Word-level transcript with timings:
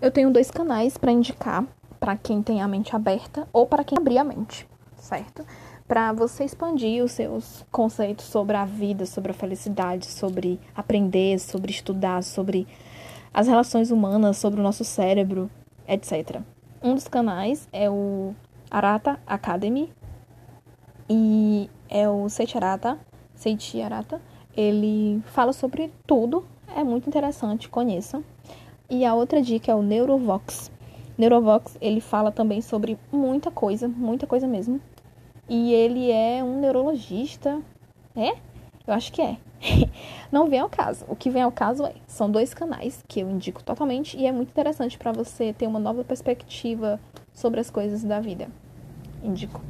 Eu 0.00 0.10
tenho 0.10 0.30
dois 0.30 0.50
canais 0.50 0.98
para 0.98 1.10
indicar 1.10 1.64
para 1.98 2.16
quem 2.18 2.42
tem 2.42 2.60
a 2.60 2.68
mente 2.68 2.94
aberta 2.94 3.48
ou 3.50 3.66
para 3.66 3.82
quem 3.82 3.96
abrir 3.96 4.18
a 4.18 4.24
mente, 4.24 4.68
certo? 4.94 5.42
Para 5.88 6.12
você 6.12 6.44
expandir 6.44 7.02
os 7.02 7.12
seus 7.12 7.64
conceitos 7.70 8.26
sobre 8.26 8.56
a 8.56 8.66
vida, 8.66 9.06
sobre 9.06 9.30
a 9.30 9.34
felicidade, 9.34 10.04
sobre 10.04 10.60
aprender, 10.74 11.38
sobre 11.38 11.70
estudar, 11.70 12.22
sobre 12.22 12.68
as 13.32 13.48
relações 13.48 13.90
humanas, 13.90 14.36
sobre 14.36 14.60
o 14.60 14.62
nosso 14.62 14.84
cérebro, 14.84 15.50
etc. 15.88 16.42
Um 16.82 16.94
dos 16.94 17.08
canais 17.08 17.66
é 17.72 17.88
o 17.88 18.34
Arata 18.70 19.18
Academy 19.26 19.90
e 21.08 21.70
é 21.88 22.06
o 22.06 22.28
Seiichi 22.28 22.58
Arata, 22.58 22.98
Seiichi 23.34 23.80
Arata. 23.80 24.20
Ele 24.54 25.22
fala 25.26 25.54
sobre 25.54 25.90
tudo, 26.06 26.44
é 26.76 26.84
muito 26.84 27.08
interessante, 27.08 27.68
conheçam. 27.70 28.22
E 28.88 29.04
a 29.04 29.14
outra 29.14 29.42
dica 29.42 29.72
é 29.72 29.74
o 29.74 29.82
Neurovox. 29.82 30.70
Neurovox, 31.18 31.76
ele 31.80 32.00
fala 32.00 32.30
também 32.30 32.60
sobre 32.60 32.96
muita 33.10 33.50
coisa, 33.50 33.88
muita 33.88 34.26
coisa 34.26 34.46
mesmo. 34.46 34.80
E 35.48 35.72
ele 35.72 36.10
é 36.10 36.42
um 36.42 36.60
neurologista. 36.60 37.60
É? 38.14 38.30
Eu 38.86 38.94
acho 38.94 39.12
que 39.12 39.20
é. 39.20 39.36
Não 40.30 40.48
vem 40.48 40.60
ao 40.60 40.68
caso. 40.68 41.04
O 41.08 41.16
que 41.16 41.30
vem 41.30 41.42
ao 41.42 41.50
caso 41.50 41.84
é, 41.84 41.94
são 42.06 42.30
dois 42.30 42.54
canais 42.54 43.02
que 43.08 43.20
eu 43.20 43.30
indico 43.30 43.62
totalmente 43.62 44.16
e 44.16 44.26
é 44.26 44.32
muito 44.32 44.50
interessante 44.50 44.96
para 44.96 45.12
você 45.12 45.52
ter 45.52 45.66
uma 45.66 45.80
nova 45.80 46.04
perspectiva 46.04 47.00
sobre 47.32 47.60
as 47.60 47.70
coisas 47.70 48.04
da 48.04 48.20
vida. 48.20 48.48
Indico. 49.22 49.60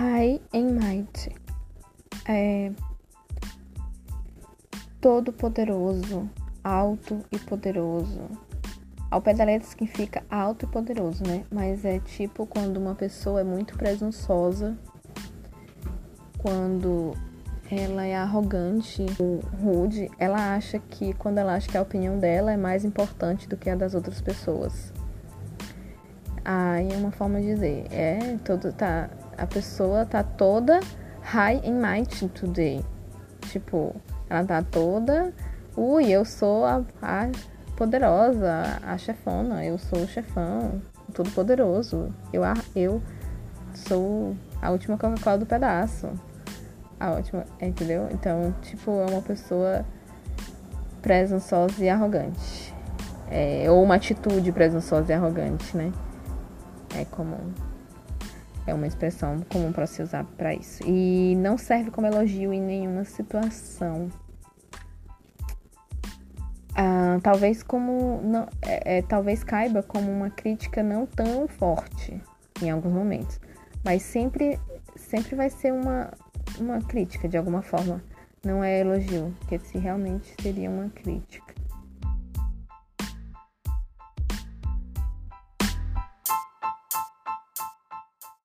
High 0.00 0.40
and 0.54 0.80
Might 0.80 1.30
é 2.26 2.72
todo 4.98 5.30
poderoso, 5.30 6.26
alto 6.64 7.22
e 7.30 7.38
poderoso. 7.38 8.22
Ao 9.10 9.20
pé 9.20 9.34
da 9.34 9.44
letra 9.44 9.68
significa 9.68 10.24
alto 10.30 10.64
e 10.64 10.68
poderoso, 10.68 11.22
né? 11.22 11.44
Mas 11.52 11.84
é 11.84 11.98
tipo 11.98 12.46
quando 12.46 12.78
uma 12.78 12.94
pessoa 12.94 13.42
é 13.42 13.44
muito 13.44 13.76
presunçosa, 13.76 14.74
quando 16.38 17.12
ela 17.70 18.06
é 18.06 18.16
arrogante, 18.16 19.04
rude, 19.62 20.10
ela 20.18 20.54
acha 20.54 20.78
que 20.78 21.12
quando 21.12 21.36
ela 21.36 21.54
acha 21.54 21.68
que 21.68 21.76
a 21.76 21.82
opinião 21.82 22.18
dela 22.18 22.50
é 22.50 22.56
mais 22.56 22.86
importante 22.86 23.46
do 23.46 23.54
que 23.54 23.68
a 23.68 23.74
das 23.76 23.94
outras 23.94 24.22
pessoas. 24.22 24.94
Aí 26.42 26.90
é 26.90 26.96
uma 26.96 27.12
forma 27.12 27.38
de 27.38 27.48
dizer, 27.48 27.86
é, 27.90 28.38
todo 28.42 28.72
tá 28.72 29.10
a 29.40 29.46
pessoa 29.46 30.04
tá 30.04 30.22
toda 30.22 30.80
high 31.22 31.60
in 31.64 31.80
might 31.80 32.28
today. 32.28 32.84
Tipo, 33.48 33.96
ela 34.28 34.44
tá 34.44 34.62
toda, 34.62 35.32
ui, 35.74 36.10
eu 36.10 36.26
sou 36.26 36.66
a, 36.66 36.82
a 37.00 37.28
poderosa, 37.74 38.78
a 38.82 38.98
chefona, 38.98 39.64
eu 39.64 39.78
sou 39.78 40.00
o 40.00 40.06
chefão, 40.06 40.82
todo 41.14 41.30
poderoso. 41.30 42.14
Eu, 42.30 42.42
eu 42.76 43.02
sou 43.74 44.36
a 44.60 44.70
última 44.70 44.98
Coca-Cola 44.98 45.38
do 45.38 45.46
pedaço. 45.46 46.10
A 46.98 47.12
última, 47.12 47.46
entendeu? 47.62 48.08
Então, 48.12 48.54
tipo, 48.60 48.90
é 48.90 49.06
uma 49.10 49.22
pessoa 49.22 49.86
presunçosa 51.00 51.82
e 51.82 51.88
arrogante. 51.88 52.74
É, 53.30 53.70
ou 53.70 53.82
uma 53.82 53.94
atitude 53.94 54.52
presunçosa 54.52 55.10
e 55.10 55.14
arrogante, 55.14 55.74
né? 55.74 55.90
É 56.94 57.06
comum. 57.06 57.54
É 58.66 58.74
uma 58.74 58.86
expressão 58.86 59.40
comum 59.50 59.72
para 59.72 59.86
se 59.86 60.02
usar 60.02 60.24
para 60.36 60.54
isso. 60.54 60.82
E 60.86 61.34
não 61.36 61.56
serve 61.56 61.90
como 61.90 62.06
elogio 62.06 62.52
em 62.52 62.60
nenhuma 62.60 63.04
situação. 63.04 64.08
Ah, 66.74 67.18
talvez 67.22 67.62
como 67.62 68.20
não, 68.22 68.46
é, 68.62 68.98
é, 68.98 69.02
talvez 69.02 69.42
caiba 69.42 69.82
como 69.82 70.10
uma 70.10 70.30
crítica 70.30 70.82
não 70.82 71.04
tão 71.04 71.48
forte 71.48 72.20
em 72.62 72.70
alguns 72.70 72.92
momentos, 72.92 73.40
mas 73.84 74.02
sempre 74.02 74.58
sempre 74.96 75.34
vai 75.34 75.50
ser 75.50 75.72
uma 75.72 76.10
uma 76.58 76.80
crítica 76.80 77.28
de 77.28 77.36
alguma 77.36 77.62
forma. 77.62 78.02
Não 78.44 78.64
é 78.64 78.80
elogio, 78.80 79.34
porque 79.40 79.58
se 79.58 79.78
realmente 79.78 80.34
seria 80.40 80.70
uma 80.70 80.88
crítica. 80.88 81.54